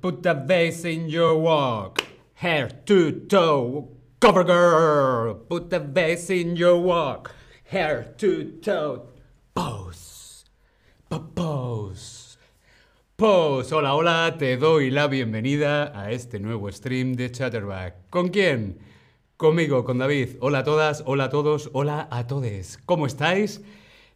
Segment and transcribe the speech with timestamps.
[0.00, 2.02] put the bass in your walk.
[2.34, 3.88] Hair to toe,
[4.20, 7.34] cover girl, put the bass in your walk.
[7.64, 9.08] Hair to toe,
[9.54, 10.44] pose,
[11.08, 12.36] pose.
[13.16, 18.08] Pose, hola, hola, te doy la bienvenida a este nuevo stream de Chatterback.
[18.10, 18.78] ¿Con quién?
[19.36, 20.36] Conmigo, con David.
[20.40, 22.78] Hola a todas, hola a todos, hola a todes.
[22.86, 23.60] ¿Cómo estáis?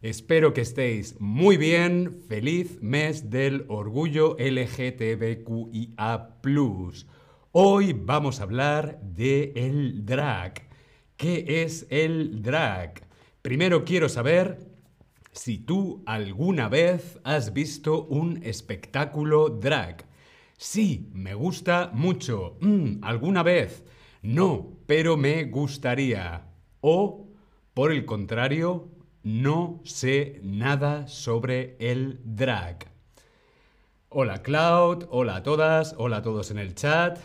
[0.03, 2.23] Espero que estéis muy bien.
[2.27, 6.29] Feliz mes del orgullo LGTBQIA.
[7.53, 10.67] Hoy vamos a hablar de el drag.
[11.15, 13.07] ¿Qué es el drag?
[13.41, 14.57] Primero quiero saber
[15.31, 20.03] si tú alguna vez has visto un espectáculo drag.
[20.57, 22.57] Sí, me gusta mucho.
[22.59, 23.85] Mm, ¿Alguna vez?
[24.21, 26.49] No, pero me gustaría.
[26.81, 27.29] O,
[27.73, 28.89] por el contrario,
[29.23, 32.91] no sé nada sobre el drag.
[34.09, 37.17] Hola Cloud, hola a todas, hola a todos en el chat.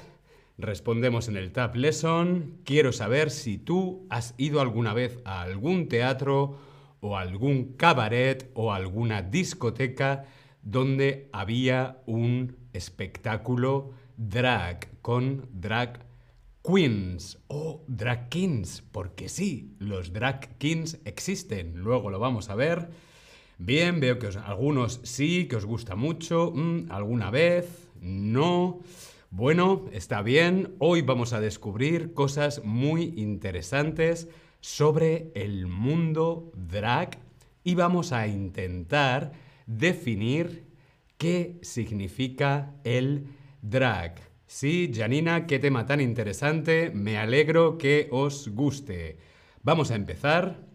[0.57, 2.61] Respondemos en el Tab Lesson.
[2.65, 6.59] Quiero saber si tú has ido alguna vez a algún teatro
[7.01, 10.25] o algún cabaret o alguna discoteca
[10.63, 16.08] donde había un espectáculo drag con drag
[16.69, 22.91] queens o drag kings, porque sí, los drag kings existen, luego lo vamos a ver.
[23.57, 28.81] Bien, veo que algunos sí, que os gusta mucho, mm, alguna vez, no.
[29.31, 34.29] Bueno, está bien, hoy vamos a descubrir cosas muy interesantes
[34.61, 37.19] sobre el mundo drag
[37.65, 39.33] y vamos a intentar
[39.67, 40.67] definir
[41.17, 43.29] qué significa el
[43.63, 44.28] drag.
[44.51, 46.91] Sí, Janina, qué tema tan interesante.
[46.91, 49.19] Me alegro que os guste.
[49.63, 50.67] Vamos a empezar.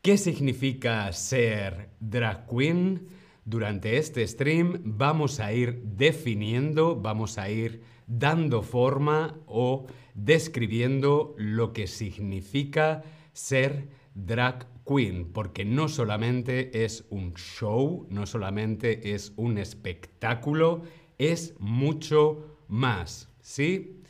[0.00, 3.08] ¿Qué significa ser drag queen?
[3.44, 11.72] Durante este stream vamos a ir definiendo, vamos a ir dando forma o describiendo lo
[11.72, 13.02] que significa
[13.32, 20.82] ser drag queen, porque no solamente es un show, no solamente es un espectáculo,
[21.18, 24.02] es mucho más, ¿sí?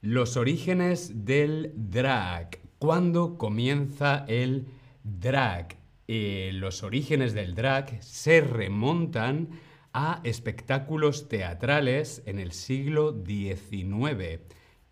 [0.00, 2.58] Los orígenes del drag.
[2.78, 4.68] ¿Cuándo comienza el
[5.04, 5.76] drag?
[6.08, 9.50] Eh, los orígenes del drag se remontan
[9.92, 14.40] a espectáculos teatrales en el siglo XIX.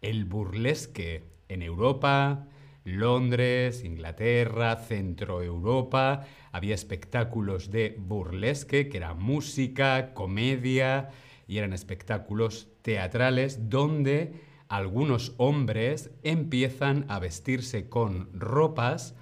[0.02, 2.46] El burlesque en Europa,
[2.84, 11.08] Londres, Inglaterra, Centro Europa, había espectáculos de burlesque, que era música, comedia,
[11.48, 14.32] y eran espectáculos teatrales donde
[14.66, 19.14] algunos hombres empiezan a vestirse con ropas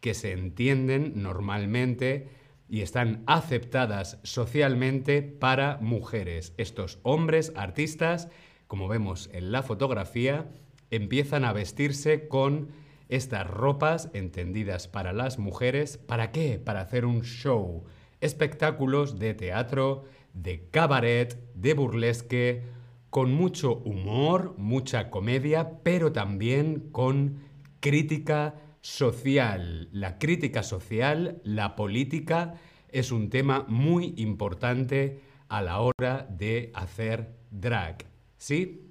[0.00, 2.28] que se entienden normalmente
[2.68, 6.52] y están aceptadas socialmente para mujeres.
[6.58, 8.28] Estos hombres artistas,
[8.66, 10.50] como vemos en la fotografía,
[10.90, 12.72] empiezan a vestirse con
[13.08, 15.96] estas ropas entendidas para las mujeres.
[15.96, 16.58] ¿Para qué?
[16.62, 17.84] Para hacer un show.
[18.20, 20.04] Espectáculos de teatro,
[20.34, 22.83] de cabaret, de burlesque,
[23.14, 27.44] con mucho humor, mucha comedia, pero también con
[27.78, 29.88] crítica social.
[29.92, 32.54] La crítica social, la política,
[32.90, 38.04] es un tema muy importante a la hora de hacer drag.
[38.36, 38.90] ¿Sí?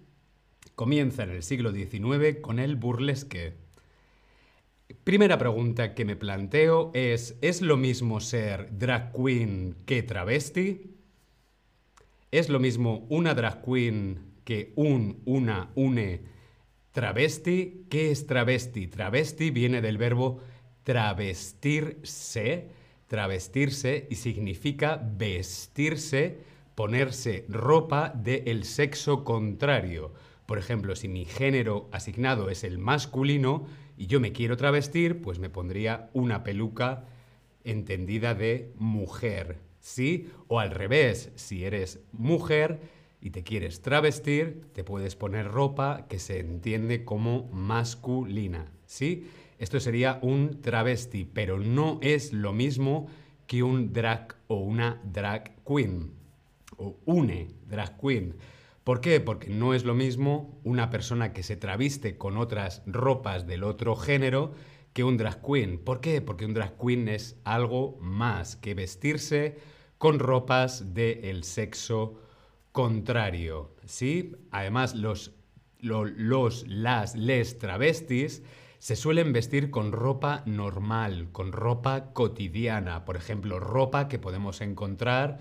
[0.73, 3.55] Comienza en el siglo XIX con el burlesque.
[5.03, 10.93] Primera pregunta que me planteo es, ¿es lo mismo ser drag queen que travesti?
[12.33, 16.21] ¿Es lo mismo una drag queen que un, una, une
[16.89, 17.85] travesti?
[17.91, 18.87] ¿Qué es travesti?
[18.87, 20.39] Travesti viene del verbo
[20.81, 22.69] travestirse,
[23.05, 26.39] travestirse y significa vestirse,
[26.73, 30.11] ponerse ropa del sexo contrario.
[30.47, 35.37] Por ejemplo, si mi género asignado es el masculino y yo me quiero travestir, pues
[35.37, 37.05] me pondría una peluca
[37.63, 39.72] entendida de mujer.
[39.83, 40.31] ¿Sí?
[40.47, 42.79] O al revés, si eres mujer
[43.21, 49.29] y te quieres travestir, te puedes poner ropa que se entiende como masculina, ¿sí?
[49.59, 53.07] Esto sería un travesti, pero no es lo mismo
[53.45, 56.11] que un drag o una drag queen
[56.77, 58.35] o une drag queen.
[58.83, 59.19] ¿Por qué?
[59.19, 63.95] Porque no es lo mismo una persona que se traviste con otras ropas del otro
[63.95, 64.53] género
[64.93, 65.79] que un drag queen.
[65.79, 66.21] ¿Por qué?
[66.21, 69.57] Porque un drag queen es algo más que vestirse
[69.97, 72.19] con ropas del sexo
[72.71, 73.71] contrario.
[73.85, 74.35] ¿sí?
[74.51, 75.31] Además, los,
[75.79, 78.43] los, las, les travestis
[78.79, 83.05] se suelen vestir con ropa normal, con ropa cotidiana.
[83.05, 85.39] Por ejemplo, ropa que podemos encontrar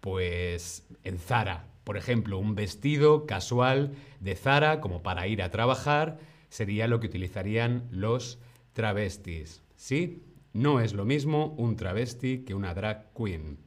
[0.00, 6.18] pues en Zara, Por ejemplo, un vestido casual de Zara como para ir a trabajar
[6.48, 8.38] sería lo que utilizarían los
[8.72, 9.62] travestis.
[9.76, 10.22] ¿Sí?
[10.52, 13.58] No es lo mismo un travesti que una drag queen.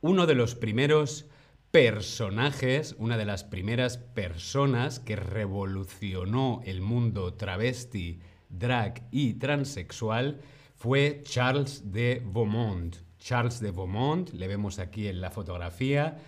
[0.00, 1.26] Uno de los primeros
[1.70, 10.40] personajes, una de las primeras personas que revolucionó el mundo travesti, drag y transexual
[10.76, 12.96] fue Charles de Beaumont.
[13.18, 16.18] Charles de Beaumont, le vemos aquí en la fotografía,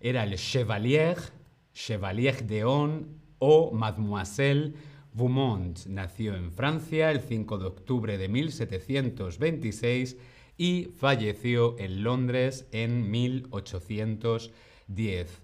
[0.00, 1.16] era el Chevalier,
[1.74, 3.06] Chevalier d'Eon
[3.38, 4.74] o Mademoiselle
[5.18, 5.84] Beaumont.
[5.86, 10.16] Nació en Francia el 5 de octubre de 1726
[10.56, 15.42] y falleció en Londres en 1810.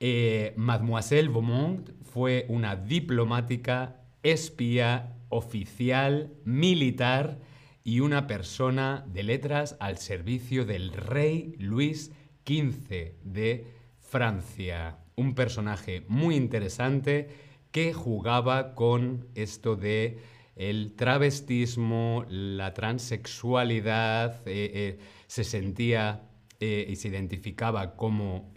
[0.00, 7.38] Eh, Mademoiselle Beaumont fue una diplomática, espía, oficial, militar
[7.84, 12.10] y una persona de letras al servicio del rey Luis
[12.44, 13.66] XV de
[14.00, 14.98] Francia.
[15.14, 17.45] Un personaje muy interesante
[17.76, 20.18] que jugaba con esto de
[20.56, 26.22] el travestismo, la transexualidad, eh, eh, se sentía
[26.58, 28.50] eh, y se identificaba como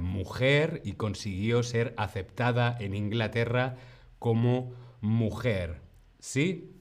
[0.00, 3.76] mujer y consiguió ser aceptada en Inglaterra
[4.18, 5.80] como mujer.
[6.18, 6.72] ¿Sí?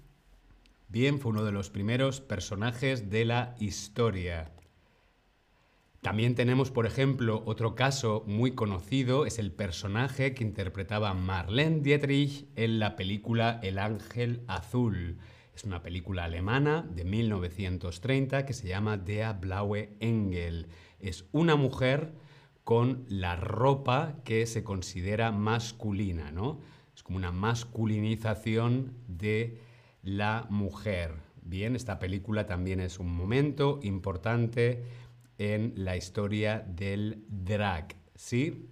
[0.87, 4.54] Bien, fue uno de los primeros personajes de la historia.
[6.05, 12.45] También tenemos, por ejemplo, otro caso muy conocido, es el personaje que interpretaba Marlene Dietrich
[12.55, 15.17] en la película El Ángel Azul.
[15.55, 20.67] Es una película alemana de 1930 que se llama Der Blaue Engel.
[20.99, 22.13] Es una mujer
[22.63, 26.59] con la ropa que se considera masculina, ¿no?
[26.95, 29.59] Es como una masculinización de
[30.03, 31.15] la mujer.
[31.41, 34.83] Bien, esta película también es un momento importante
[35.37, 38.69] en la historia del drag, ¿sí?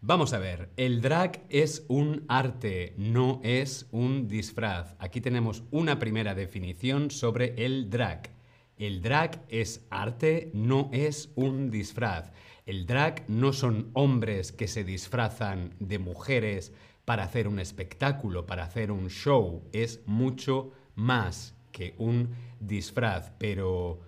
[0.00, 4.94] Vamos a ver, el drag es un arte, no es un disfraz.
[5.00, 8.30] Aquí tenemos una primera definición sobre el drag.
[8.76, 12.30] El drag es arte, no es un disfraz.
[12.64, 16.72] El drag no son hombres que se disfrazan de mujeres
[17.04, 19.64] para hacer un espectáculo, para hacer un show.
[19.72, 23.32] Es mucho más que un disfraz.
[23.38, 23.98] Pero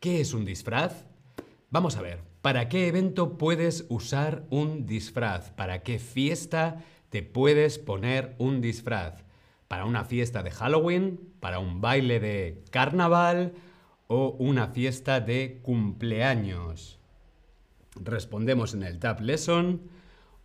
[0.00, 1.04] ¿Qué es un disfraz?
[1.68, 5.50] Vamos a ver, ¿para qué evento puedes usar un disfraz?
[5.50, 9.24] ¿Para qué fiesta te puedes poner un disfraz?
[9.68, 11.20] ¿Para una fiesta de Halloween?
[11.38, 13.52] ¿Para un baile de carnaval?
[14.06, 16.98] ¿O una fiesta de cumpleaños?
[17.94, 19.82] Respondemos en el Tab Lesson.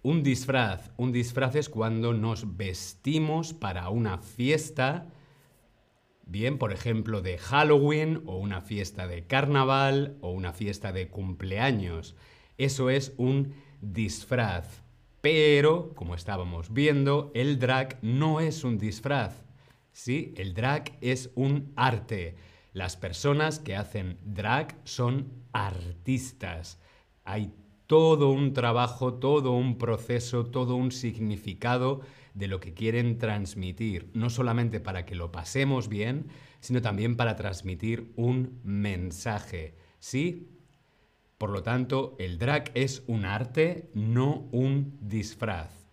[0.03, 0.91] Un disfraz.
[0.97, 5.07] Un disfraz es cuando nos vestimos para una fiesta
[6.27, 12.15] Bien, por ejemplo, de Halloween o una fiesta de carnaval o una fiesta de cumpleaños.
[12.57, 14.81] Eso es un disfraz.
[15.21, 19.43] Pero, como estábamos viendo, el drag no es un disfraz.
[19.91, 20.33] ¿Sí?
[20.35, 22.35] El drag es un arte.
[22.73, 26.79] Las personas que hacen drag son artistas.
[27.23, 27.53] Hay
[27.87, 32.01] todo un trabajo, todo un proceso, todo un significado
[32.35, 36.27] de lo que quieren transmitir, no solamente para que lo pasemos bien,
[36.59, 39.73] sino también para transmitir un mensaje.
[39.99, 40.49] ¿Sí?
[41.37, 45.85] Por lo tanto, el drag es un arte, no un disfraz.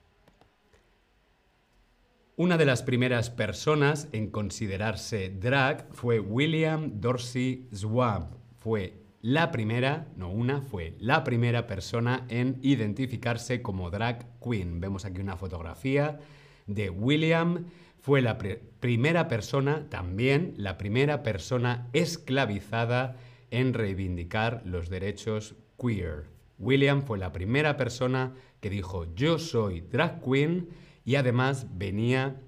[2.36, 8.32] Una de las primeras personas en considerarse drag fue William Dorsey Swamp.
[8.58, 14.80] Fue la primera, no una, fue la primera persona en identificarse como drag queen.
[14.80, 16.18] Vemos aquí una fotografía
[16.66, 17.66] de William.
[18.00, 23.16] Fue la primera persona, también la primera persona esclavizada
[23.52, 26.24] en reivindicar los derechos queer.
[26.58, 30.70] William fue la primera persona que dijo yo soy drag queen
[31.04, 32.40] y además venía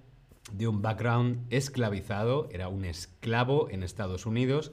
[0.53, 4.73] de un background esclavizado, era un esclavo en Estados Unidos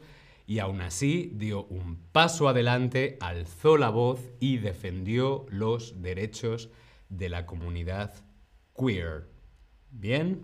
[0.51, 6.69] y aún así dio un paso adelante, alzó la voz y defendió los derechos
[7.07, 8.13] de la comunidad
[8.77, 9.29] queer.
[9.91, 10.41] ¿Bien?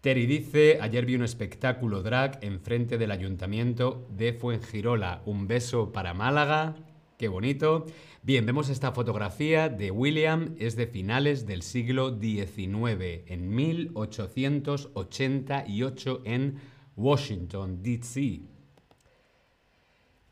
[0.00, 5.22] Terry dice, ayer vi un espectáculo drag enfrente del ayuntamiento de Fuengirola.
[5.26, 6.74] Un beso para Málaga.
[7.16, 7.86] Qué bonito.
[8.24, 16.73] Bien, vemos esta fotografía de William, es de finales del siglo XIX, en 1888 en
[16.96, 18.42] Washington, D.C.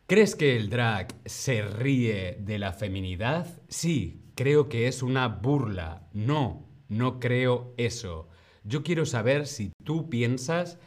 [0.07, 3.47] ¿Crees que el drag se ríe de la feminidad?
[3.69, 6.09] Sí, creo que es una burla.
[6.13, 8.29] No, no creo eso.
[8.65, 10.79] Yo quiero saber si tú piensas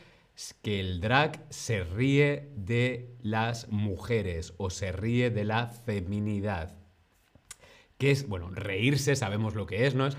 [0.62, 6.78] que el drag se ríe de las mujeres o se ríe de la feminidad.
[7.98, 10.08] Que es, bueno, reírse, sabemos lo que es, ¿no?
[10.08, 10.18] Es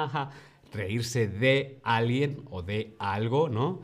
[0.72, 3.82] reírse de alguien o de algo, ¿no?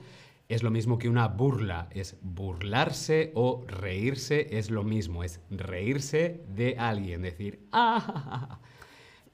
[0.48, 6.42] Es lo mismo que una burla, es burlarse o reírse es lo mismo, es reírse
[6.48, 8.58] de alguien, decir, ¡ah!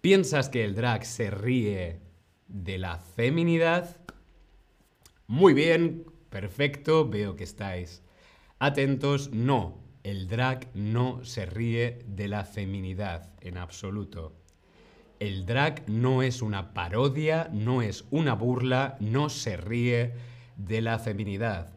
[0.00, 2.00] ¿Piensas que el drag se ríe
[2.48, 3.96] de la feminidad?
[5.28, 8.02] Muy bien, perfecto, veo que estáis
[8.58, 9.30] atentos.
[9.32, 14.34] No, el drag no se ríe de la feminidad en absoluto.
[15.20, 20.98] El drag no es una parodia, no es una burla, no se ríe de la
[20.98, 21.72] feminidad.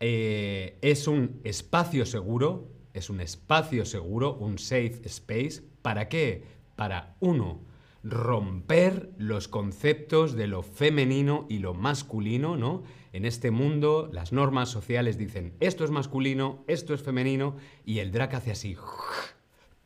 [0.00, 5.62] Eh, es un espacio seguro, es un espacio seguro, un safe space.
[5.82, 6.44] ¿Para qué?
[6.76, 7.60] Para uno,
[8.04, 12.82] romper los conceptos de lo femenino y lo masculino, ¿no?
[13.12, 18.10] En este mundo las normas sociales dicen esto es masculino, esto es femenino y el
[18.10, 18.76] drag hace así.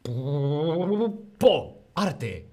[0.02, 1.82] ¡Po!
[1.94, 2.48] ¡Arte!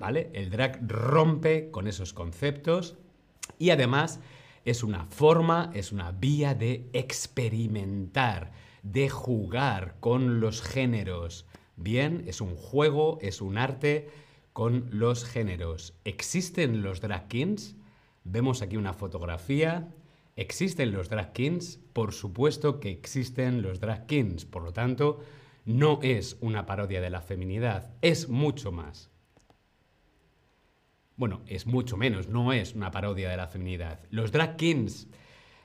[0.00, 0.30] ¿Vale?
[0.34, 2.96] El drag rompe con esos conceptos
[3.58, 4.20] y además
[4.66, 8.50] es una forma, es una vía de experimentar,
[8.82, 11.46] de jugar con los géneros.
[11.76, 14.10] Bien, es un juego, es un arte
[14.52, 15.94] con los géneros.
[16.04, 17.76] ¿Existen los drag kings?
[18.24, 19.88] Vemos aquí una fotografía.
[20.34, 21.78] ¿Existen los drag kings?
[21.92, 24.44] Por supuesto que existen los drag kings.
[24.44, 25.20] Por lo tanto,
[25.64, 29.10] no es una parodia de la feminidad, es mucho más.
[31.16, 34.00] Bueno, es mucho menos, no es una parodia de la feminidad.
[34.10, 35.08] Los drag kings.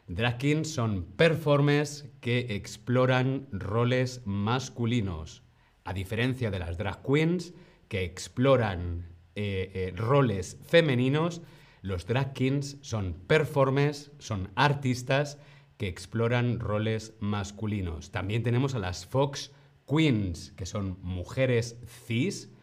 [0.07, 5.43] Drag kings son performers que exploran roles masculinos.
[5.83, 7.53] A diferencia de las drag queens,
[7.89, 11.41] que exploran eh, eh, roles femeninos,
[11.81, 15.37] los drag kings son performers, son artistas
[15.77, 18.11] que exploran roles masculinos.
[18.11, 19.51] También tenemos a las Fox
[19.85, 22.53] Queens, que son mujeres cis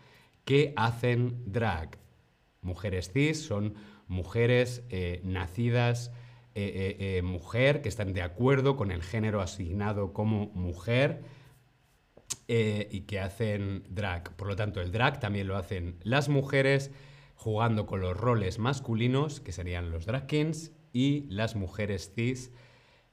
[0.46, 1.98] que hacen drag.
[2.60, 3.74] Mujeres cis son
[4.08, 6.10] mujeres eh, nacidas
[6.54, 11.22] eh, eh, mujer, que están de acuerdo con el género asignado como mujer
[12.48, 14.34] y que hacen drag.
[14.34, 16.90] Por lo tanto, el drag también lo hacen las mujeres
[17.34, 22.50] jugando con los roles masculinos, que serían los drag kings, y las mujeres cis,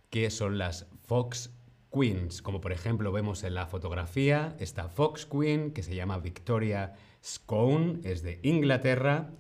[0.10, 1.52] que son las fox
[1.92, 2.42] queens.
[2.42, 6.94] Como por ejemplo vemos en la fotografía, esta fox queen, que se llama Victoria
[7.26, 9.32] Scone, es de Inglaterra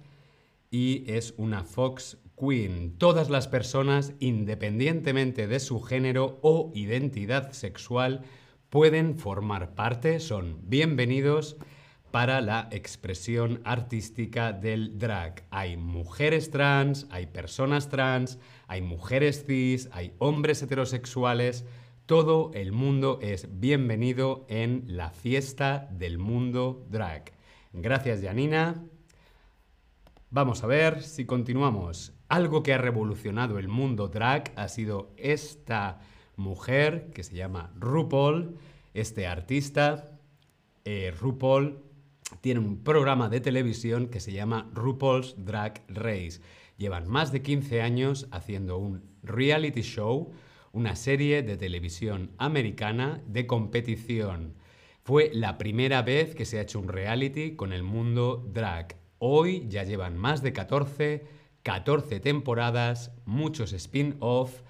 [0.71, 2.97] y es una Fox Queen.
[2.97, 8.23] Todas las personas, independientemente de su género o identidad sexual,
[8.69, 11.57] pueden formar parte, son bienvenidos
[12.09, 15.45] para la expresión artística del drag.
[15.51, 21.65] Hay mujeres trans, hay personas trans, hay mujeres cis, hay hombres heterosexuales.
[22.05, 27.34] Todo el mundo es bienvenido en la fiesta del mundo drag.
[27.77, 28.85] Gracias, Janina.
[30.29, 32.13] Vamos a ver si continuamos.
[32.29, 35.99] Algo que ha revolucionado el mundo drag ha sido esta
[36.37, 38.55] mujer que se llama RuPaul,
[38.93, 40.17] este artista.
[40.85, 41.83] Eh, RuPaul
[42.39, 46.39] tiene un programa de televisión que se llama RuPaul's Drag Race.
[46.77, 50.31] Llevan más de 15 años haciendo un reality show,
[50.71, 54.55] una serie de televisión americana de competición
[55.05, 58.97] fue la primera vez que se ha hecho un reality con el mundo drag.
[59.19, 61.23] Hoy ya llevan más de 14,
[61.61, 64.63] 14 temporadas, muchos spin-off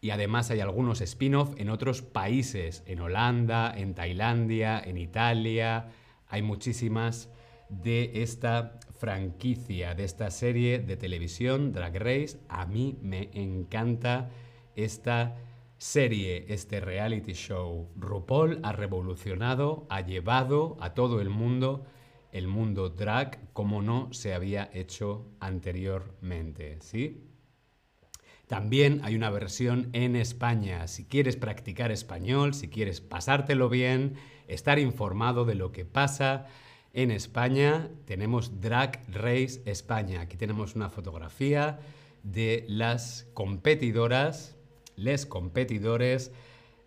[0.00, 5.90] y además hay algunos spin-off en otros países, en Holanda, en Tailandia, en Italia.
[6.26, 7.30] Hay muchísimas
[7.68, 12.40] de esta franquicia, de esta serie de televisión Drag Race.
[12.48, 14.28] A mí me encanta
[14.74, 15.36] esta
[15.78, 17.88] serie, este reality show.
[17.96, 21.86] RuPaul ha revolucionado, ha llevado a todo el mundo
[22.30, 27.24] el mundo drag como no se había hecho anteriormente, ¿sí?
[28.46, 30.88] También hay una versión en España.
[30.88, 34.14] Si quieres practicar español, si quieres pasártelo bien,
[34.46, 36.46] estar informado de lo que pasa
[36.94, 40.22] en España, tenemos Drag Race España.
[40.22, 41.78] Aquí tenemos una fotografía
[42.22, 44.57] de las competidoras
[44.98, 46.32] les competidores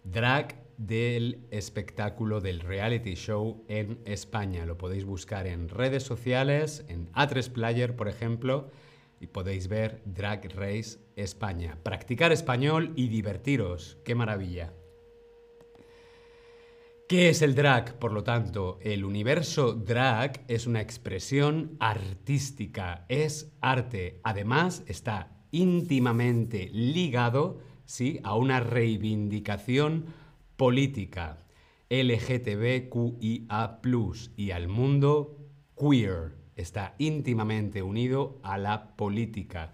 [0.04, 4.66] drag del espectáculo del reality show en España.
[4.66, 8.72] Lo podéis buscar en redes sociales, en A3 Player, por ejemplo,
[9.20, 11.78] y podéis ver Drag Race España.
[11.84, 14.00] Practicar español y divertiros.
[14.04, 14.74] ¡Qué maravilla!
[17.08, 18.00] ¿Qué es el drag?
[18.00, 24.22] Por lo tanto, el universo drag es una expresión artística, es arte.
[24.24, 27.60] Además, está íntimamente ligado
[27.92, 28.20] ¿sí?
[28.24, 30.06] a una reivindicación
[30.56, 31.40] política
[31.90, 33.80] LGTBQIA+,
[34.38, 35.38] y al mundo
[35.78, 36.38] queer.
[36.56, 39.74] Está íntimamente unido a la política.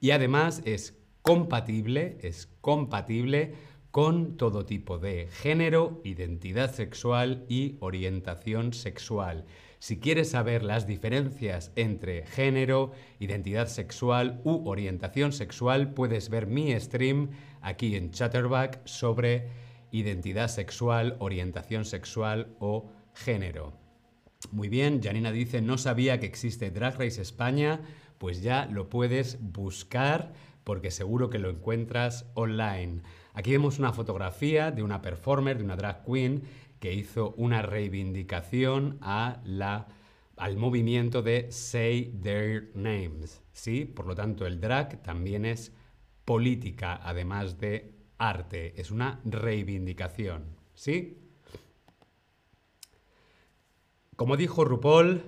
[0.00, 3.54] Y además es compatible, es compatible
[3.92, 9.44] con todo tipo de género, identidad sexual y orientación sexual.
[9.78, 16.78] Si quieres saber las diferencias entre género, identidad sexual u orientación sexual, puedes ver mi
[16.80, 17.30] stream
[17.62, 19.48] aquí en Chatterback sobre
[19.90, 23.72] identidad sexual, orientación sexual o género.
[24.50, 27.80] Muy bien, Janina dice, no sabía que existe Drag Race España,
[28.18, 30.32] pues ya lo puedes buscar
[30.64, 33.02] porque seguro que lo encuentras online.
[33.34, 36.42] Aquí vemos una fotografía de una performer, de una drag queen,
[36.80, 43.42] que hizo una reivindicación al movimiento de Say Their Names.
[43.52, 43.84] ¿sí?
[43.84, 45.72] Por lo tanto, el drag también es
[46.24, 48.80] política, además de arte.
[48.80, 50.44] Es una reivindicación.
[50.74, 51.18] ¿Sí?
[54.16, 55.22] Como dijo RuPaul,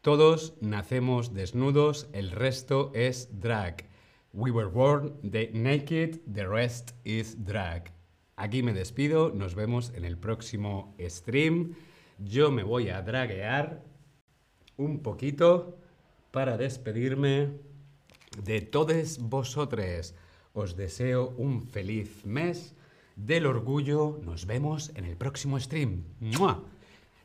[0.00, 3.84] todos nacemos desnudos, el resto es drag.
[4.32, 7.92] We were born the naked, the rest is drag.
[8.36, 11.74] Aquí me despido, nos vemos en el próximo stream.
[12.18, 13.84] Yo me voy a draguear
[14.76, 15.78] un poquito
[16.30, 17.50] para despedirme
[18.42, 20.14] de todos vosotros.
[20.54, 22.74] Os deseo un feliz mes
[23.16, 24.20] del orgullo.
[24.24, 26.04] Nos vemos en el próximo stream.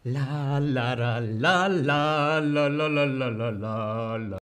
[0.03, 0.61] La